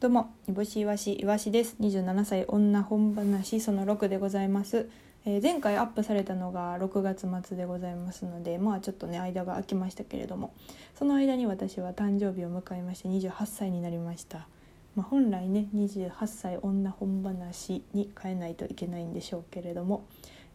[0.00, 1.74] どうも、煮干しいわしいわしです。
[1.80, 4.88] 27歳女本話その6でございます。
[5.26, 10.54] えー前回アップされたのが6月末でございますので、まあちょっとね間が空きましたけれども、
[10.94, 14.46] その間に私は誕生日を迎えまして28歳になりました。
[14.94, 20.06] まあ、本来ね28歳女本話に変えないといけないんでしょうけれども、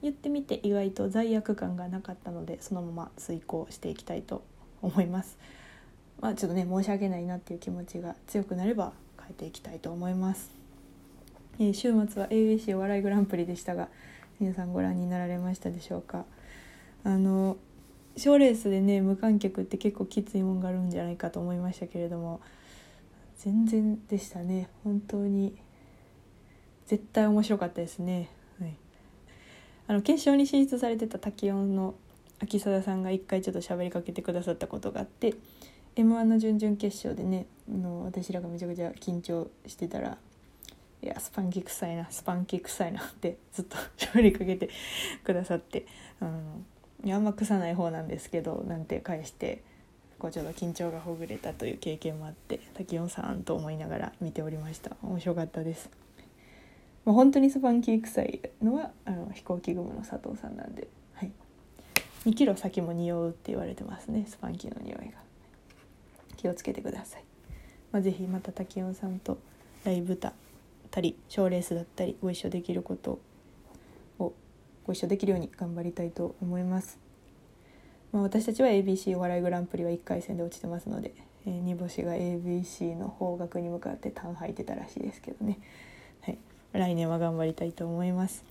[0.01, 4.41] 言ってみて意外と罪悪感がなかったので、そのまま遂行していきたいと
[4.81, 5.37] 思います。
[6.21, 10.51] まあちょっとね申し訳ないなっていう気持ちが強くなれば変えていきたいと思います、
[11.59, 13.87] えー週末は ABC お笑いグランプリでしたが
[14.39, 16.25] 皆さんご覧になられましたでしょうか？
[17.03, 17.57] あの
[18.17, 22.41] 賞レースでね無観客って結構きついもんがあるんじゃないかと思いましたけれども
[23.37, 24.69] 全然でしたね。
[24.83, 25.55] 本当に
[26.85, 28.29] 絶対面白かったですね、
[28.59, 28.75] はい、
[29.87, 31.95] あの決勝に進出されてた滝音の
[32.41, 35.33] 秋貞さんが一回ちょっと喋りかけてくださったことがあって
[35.95, 40.17] m 1の準々決勝でねあの私らがめちゃくちゃ緊張してたら
[41.01, 44.69] 「いやスパンキー臭いなスパンキー臭いな」ってずっと 喋りかけて
[45.23, 45.85] くださって
[46.19, 49.61] あのあんま臭ない方なんですけどなんて返して
[50.19, 55.89] こうちょっと緊張がほぐれたという経験もあって滝音さんと思いながら見ておりました面白かったです。
[57.05, 61.31] まあ、本当にスパンキー臭いのはあの飛行機雲の佐藤さんなんで、はい、
[62.25, 65.23] 2キロ先も匂うって言われてますねスパンキーの匂いが。
[66.43, 67.23] 気をつけてください。
[67.93, 69.37] まあ、ぜひまた滝音さんと
[69.85, 70.33] ライブだっ
[70.91, 73.19] たり賞レースだったりご一緒できること
[74.19, 74.33] を
[74.85, 76.99] ご一緒できるように頑張りたいと思います。
[78.11, 81.13] まあ、私たちは ABC お笑いグランプリは1回戦で落ちてますので、
[81.47, 85.59] えー、煮干しが ABC の方角に向かってタン吐いてたらしいですけどね、
[86.21, 86.37] はい、
[86.73, 88.43] 来年は頑張りたいと思います。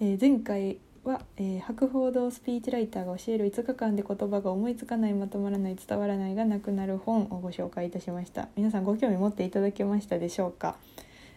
[0.00, 8.48] えー前回は、えー博報堂スピーチライターが教える5日間で言葉が思いつかないまとまらない伝わらないがなくなる本をご紹介いたしました。
[8.56, 10.76] 皆さんご興味持っていただけましたでしょうか、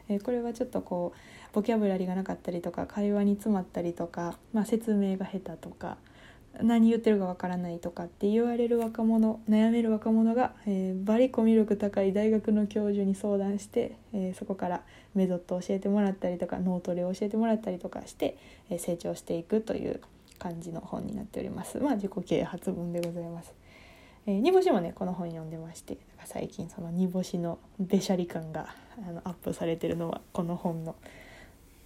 [0.07, 1.17] えーこれはちょっとこう
[1.53, 5.97] ボキャブラリーがなかったりとか会話に詰まったりとか、まあ、説明が下手とか
[6.62, 14.81] 何言ってるかわからないとかって言われる若者悩める若者が、えーバリコミ力高い大学の教授に相談して、えーそこから
[15.16, 18.38] メソッドを教えてもらったりとか脳トレを教えてもらったりとかして、
[18.69, 20.01] えー成長していくという
[20.40, 23.53] 感じの本になっておりますまあ自己啓発本でございます、
[24.25, 28.73] えー煮干しもねこの本読んでましてなんか最近その煮干しのべしゃり感が
[29.07, 30.96] あのアップされてるのはこの本の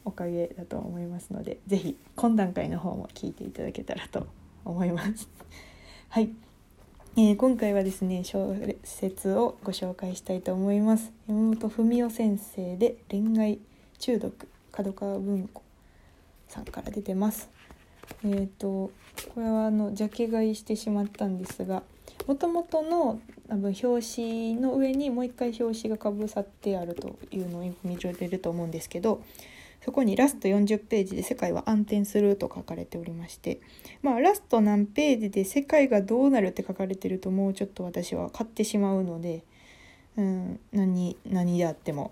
[0.04, 4.41] おかげだと思いますので是非今段階の方も聞いていただけたらと思います。
[6.10, 6.30] はい、
[7.18, 11.12] えー今回はですね小説をご紹介したいと思います。
[11.28, 13.60] 山本文夫先生で恋愛
[13.98, 15.64] 中毒角川文庫
[16.48, 17.50] さんから出てます。
[18.24, 18.92] えっ、と
[19.34, 21.82] これはあのジャケ買いしてしまったんですが
[22.28, 29.24] もともとの多分表紙の上にもう一回表紙がかぶさってあるというのを見られると思うんですけど
[29.84, 33.59] そこにラスト40ページで「世界は暗転する」と書かれておりまして
[34.02, 39.44] まあラスト何ページで世界がどうなるって書かれてるともうちょっと私は買ってしまうので、
[40.18, 42.12] うん、何何であっても、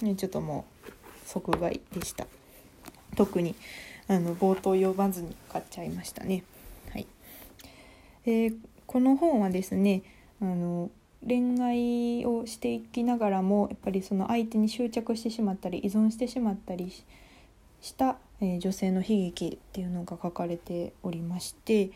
[0.00, 0.92] ね、ちょっともう
[1.26, 2.26] 即買いでした。
[3.16, 3.54] 特に
[4.06, 6.44] あの冒頭読まずに買っちゃいましたね。
[6.90, 7.06] はい。
[8.24, 8.52] で
[8.86, 10.02] この本はですね
[10.40, 10.90] あの
[11.26, 16.92] 恋愛をしていきながらもやっぱりその相手に執着してしまったり依存してしまったり
[17.80, 21.90] した、えー女性の悲劇っていうのが書かれておりまして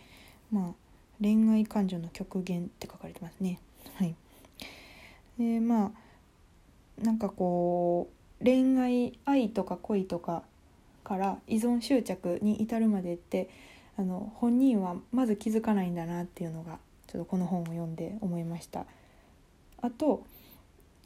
[0.51, 0.73] まあ
[1.21, 3.61] 恋愛感情の極限って書かれてますね。
[3.95, 4.15] はい、
[5.39, 8.11] でまあなんかこ
[8.41, 10.43] う恋愛愛とか恋とか
[11.05, 13.49] から依存執着に至るまでって
[13.97, 18.87] あの本人はまず気づかないんだなっていうのがちょっとこの本を読んで思いました。
[19.83, 20.25] あと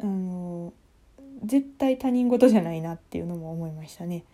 [0.00, 0.72] あの
[1.44, 4.24] 絶対他人事じゃないなっていうのも思いましたね。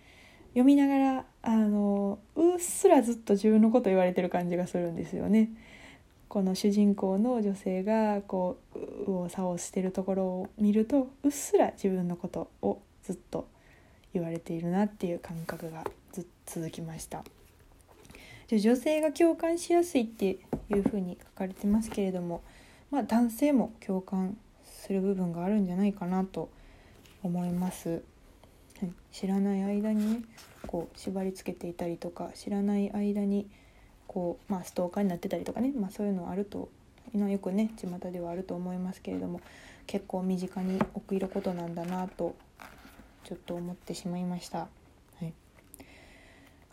[0.51, 5.51] 読みながらあのうっすらずっと自分のこと言われてる感じがするんですよね。
[6.29, 13.49] この主人公の女性がこう右往左往してるところを見るとうっすら自分のことをずっと
[14.15, 17.25] 言われているなっていう感覚がずっ続きました。
[18.51, 20.39] 女性が共感しやすいって
[20.71, 22.43] いうふうに書かれてますけれども、
[22.93, 26.51] まあ、男性も共感する部分があるんじゃないかなと
[27.23, 28.03] 思います。
[28.79, 30.23] はい知らない間にね
[30.67, 33.47] こう縛り付けていたりとか知らない間に
[34.07, 36.69] こう、まあ、ストーカーになってたりとかね、まあ、そういうのあると
[37.15, 39.41] 今よくね巷ではあると思いますけれども
[39.87, 42.35] 結構身近に起きることなんだなと
[43.25, 44.69] ちょっと思ってしまいました。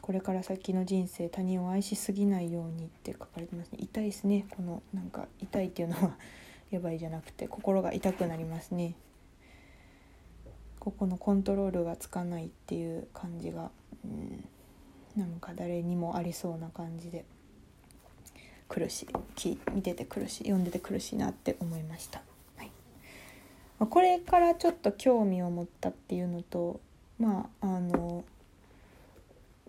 [0.10, 3.78] これから先の人生他人を愛しすぎないようにって書かれてますね。
[3.80, 4.48] 痛いですね。
[4.50, 6.18] このなんか痛いっていうのは
[6.72, 8.96] やばいじゃなくて心が痛くなりますね。
[10.80, 13.70] ここのコントロールがつかないっていう感じが、
[14.04, 14.50] うん、
[15.16, 17.24] なんか誰にもありそうな感じで
[18.68, 19.60] 苦しい。
[19.76, 20.44] 見てて苦しい。
[20.46, 22.24] 読んでて苦しいなって思いました。
[22.58, 22.72] はい。
[23.78, 26.80] ま、これからちょっと興味を持ったっていうのと
[27.20, 28.24] まああの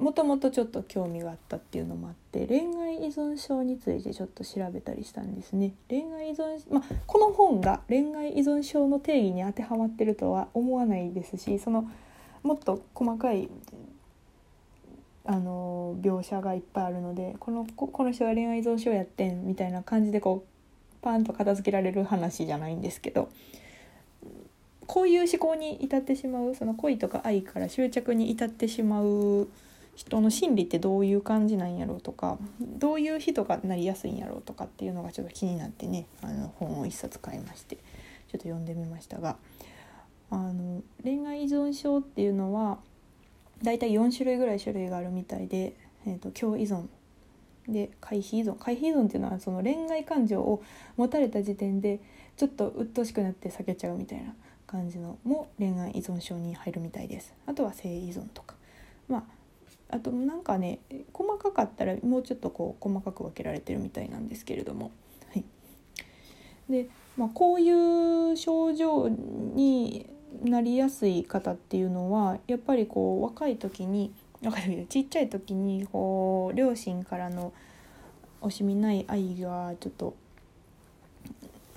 [0.00, 5.74] もともとちょっと興味があったっていうのもあって恋愛依存症についてちょっと調べたりしたんですね。
[5.90, 11.90] 恋愛依存、まあ、この本が恋愛依存症の定義に当てはまってるとは思わないですしその
[12.42, 13.50] もっと細かい
[15.26, 23.28] あの描写がいっぱいあるのでこのこの人が恋愛依存症やってんみたいな感じでこうパンと片付けられる話じゃないんですけど
[24.86, 29.48] こういう思考に至ってしまうその恋とか愛から執着に至ってしまう
[30.00, 37.82] 人の心理ってどういう感じなんやろうとかどういう人がなりやすいんやろうとかっていうのがちょっと気になってねあの本を一冊買いましてちょっ
[38.32, 39.36] と読んでみましたが
[40.30, 42.78] あの恋愛依存症っていうのは
[43.62, 45.76] 大体4種類ぐらい種類があるみたいで、
[46.06, 46.86] えーと、共依存。
[47.68, 48.56] で回避依存。
[48.58, 50.62] 回避依存っていうのはその恋愛感情を
[50.96, 52.00] 持たれた時点で
[52.38, 54.34] ちょっと鬱陶しくなって避けちゃうみたいな
[54.66, 57.34] 感じのも恋愛依存症に入るみたいです。
[57.46, 58.54] あとは性依存とか。
[59.08, 59.39] まあ
[59.92, 60.80] あとなんかね
[61.12, 64.90] 細かかったらもうちょっとこう細かく分けられてるみたいなんですけれども、
[65.32, 65.44] はい、
[66.68, 70.06] で、まあ、こういう症状に
[70.42, 74.12] なりやすい方っていうのはやっぱりこう若い時に
[74.88, 77.52] ちっちゃい時にこう両親からの
[78.40, 80.14] 惜しみない愛がちょっと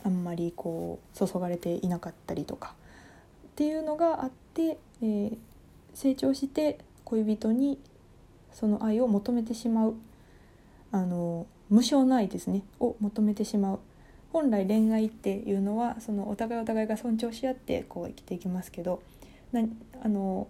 [0.06, 2.76] あんまりこう注がれていなかったりとか
[3.48, 5.38] っていうのがあって、えー、
[5.94, 7.80] 成長して恋人に
[8.54, 9.96] その愛を求めてしまう。
[10.92, 12.64] あの無償の愛ですね。
[12.80, 13.80] を求めてしまう。
[14.34, 19.04] 本来恋愛っていうのはそのお互いお互いが尊重し合ってこう生きていきますけど
[19.52, 19.62] な
[20.04, 20.48] あの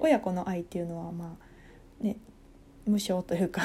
[0.00, 1.36] 親子の愛っていうのはま
[2.00, 2.18] あね
[2.86, 3.62] 無償というか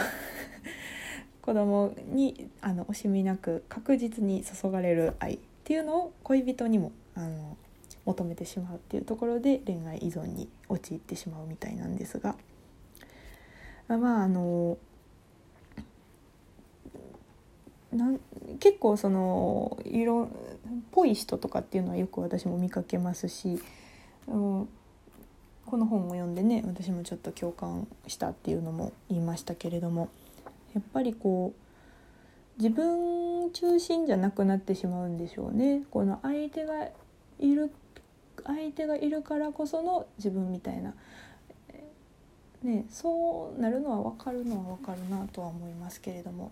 [1.41, 7.57] 子供にあの惜しみなく確実に注がれる愛っていうのを恋人にもあの
[8.05, 12.37] 求めてしまうっていうところで恋愛依存に陥ってしまうみたいなんですが。
[13.87, 14.77] まああの
[17.91, 18.19] なん
[18.59, 20.29] 結構その色
[20.91, 23.59] ぽい人とかっていうのはよく私も見かけますし、
[24.27, 24.69] うん、
[25.65, 30.09] この本を読んでね私もちょっと共感したっていうのも言いましたけれども
[30.73, 35.83] やっぱりこう自分中心じゃなくなってしまうんでしょうね。
[35.91, 36.87] この相手が
[37.39, 37.71] いる
[38.43, 40.95] 相手がいるからこその自分みたいな
[42.67, 46.51] ね、そうなるのは分かるのは分かるなとは思いますけれども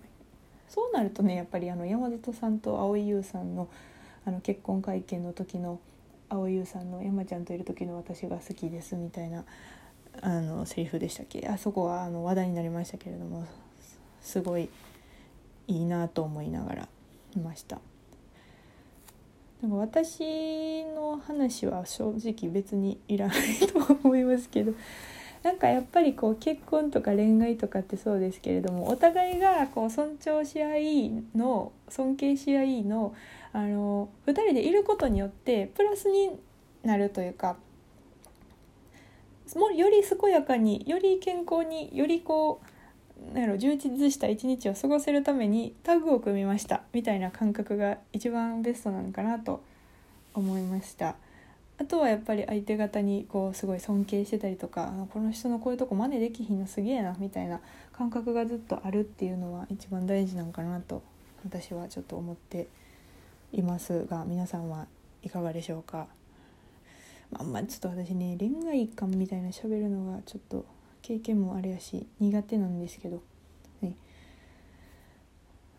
[0.70, 3.68] そうなるとねやっぱりあの山里さんと蒼井優さんの
[4.26, 5.80] あの結婚会見の時の
[6.30, 9.44] 蒼井優さんの「山ちゃんといる時の私が好きです」みたいな
[10.22, 11.46] あのセリフでしたっけ？
[11.48, 13.46] あそこはあの話題になりましたけれども
[14.22, 14.70] すごい
[15.68, 16.90] いいなと思いながら
[17.36, 17.80] いました。
[19.62, 23.38] なんか私の話は正直別にいらない
[23.68, 24.74] と思いますけど
[25.46, 33.14] なんかやっぱりこう結婚とか恋愛とかってそうですけれどもお互いがこう尊重し合いの尊敬し合いの
[33.54, 36.32] あの2人でいることによってプラスに
[36.84, 37.58] なるというか
[39.56, 42.60] もより健やかにより健康によりこ
[43.32, 49.64] うなんやろ充実した一日を過ごせるためにタグを組みましたみたいな感覚が一番ベストなのかなと
[50.34, 51.16] 思いました。
[51.78, 57.60] あとはやっぱり相手方にこうすごい尊敬してたりとかこの人のこういうとこ真似できひんのすげえなみたいな
[57.92, 61.04] 感覚がずっとあるっていうのは一番大事なんかなと
[61.44, 62.68] 私はちょっと思って
[63.52, 64.88] いますが皆さんは
[65.22, 66.08] いかがでしょうか？
[67.32, 70.66] まあ、まあちょっと私ね恋愛観みたいな喋るのがちょっと
[71.02, 73.22] 経験もあれやし苦手なんですけど、
[73.82, 73.96] ね、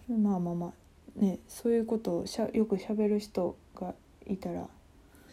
[0.09, 3.95] まあまあまあねそういうことをしゃよく喋る人が
[4.27, 4.67] いたら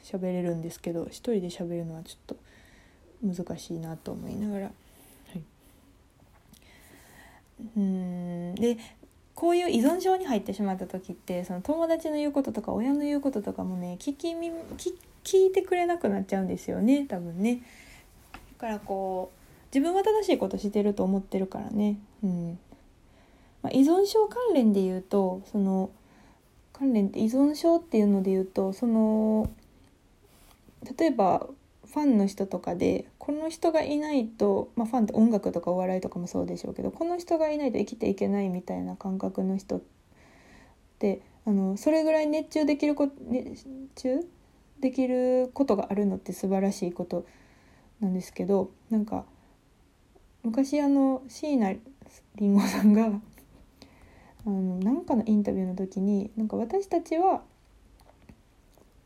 [0.04, 2.36] 喋れるんですけど一人で喋るのはちょっと
[3.24, 4.66] 難しいなと思いながら。
[4.66, 4.72] は
[5.36, 5.44] い、
[7.78, 8.78] うんで
[9.36, 14.94] こういう依存症に入ってしまった時ってその友達の言うこととか親の言うこととかもね聞き耳聞
[15.24, 17.64] 聞いてくれなくなっちゃうんですよね多分ね。
[18.34, 21.98] だからこう自分は正しいことしてると思ってるからね。
[22.24, 22.60] うん
[23.64, 25.90] まあ、依存症関連で言うとその
[26.74, 29.50] 関連って依存症っていうので言うとその
[30.98, 31.48] 例えば
[31.86, 39.82] ファンの人とかでこの人がいないと、まあ、ファンって音楽とかお笑いとかもそうでしょうけどこの人がいないと生きていけないみたいな感覚の人っ
[41.00, 44.20] てあのそれぐらい熱中できるこ熱中
[44.80, 47.26] できることがあるのって素晴らしいこと
[48.00, 49.26] なんですけどなんか
[50.44, 51.82] 昔あの椎名林
[52.38, 57.44] 檎さんがあのなんかのインタビューの時になんか私たちは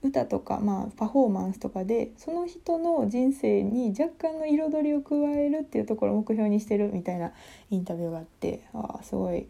[0.03, 7.31] 歌とか、まあ、パフォーマンスとかでその人の人生に若干の彩りを加えるっていうところを目標にしてるみたいな
[7.71, 9.47] インタビューがあってああすごい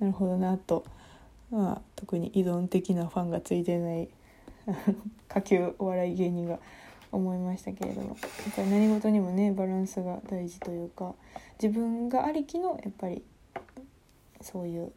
[0.00, 0.84] なるほどなと、
[1.50, 4.08] まあ、特に依存的なファンがついてない
[5.28, 6.58] 下級お笑い芸人が
[7.10, 8.16] 思いましたけれどもやっ
[8.54, 11.14] ぱり何事にもねバランスが大事というか
[11.62, 13.22] 自分がありきのやっぱり
[14.40, 14.92] そういう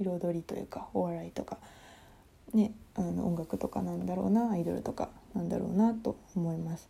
[0.00, 1.58] 彩りというかお笑いとか
[2.54, 6.88] ねあの音楽とかなんだろうなアイドルとかなんだろうなと思います。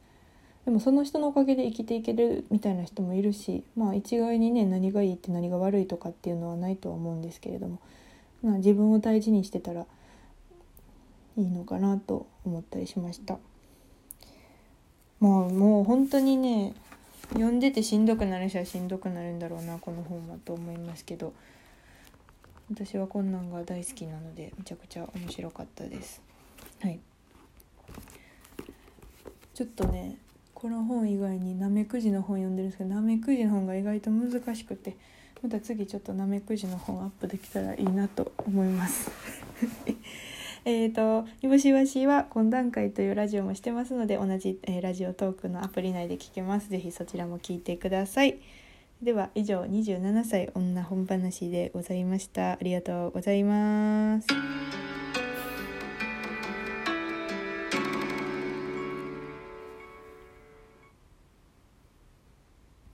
[0.64, 7.80] でもその人のおかげで生きていけるみたいな人もいるしまあ一概にね何がいいって何が悪いとかっていうのはないとは思うんですけれども、
[8.42, 9.86] まあ、自分を大事にしてたら
[11.38, 13.38] いいのかなと思ったりしました。
[15.20, 16.74] まあもう本当にね
[17.32, 21.32] 読んでてしんどくなる人はしんどくなるんだろうなこの本はと思いますけど。
[22.70, 26.20] 私はこんなんが大好きなのでめちゃくちゃ面白かったです。
[26.80, 27.00] はい。
[29.54, 30.18] ちょっとね
[30.54, 34.96] この本以外にナメクジの本読んでるんですけどナメクジの本が意外と難しくて
[35.42, 39.10] また次ちょっとナメクジの本アップできたらいいなと思います。
[40.64, 46.68] えっと「いぼしわし」は懇談会というラジオもしてますので同じ、えー、ラジオトークのアプリ内で聞けます。
[46.68, 48.38] 是非そちらも聞いてください。
[49.02, 52.52] では以上27歳女本話でございました。
[52.52, 54.26] ありがとうございます。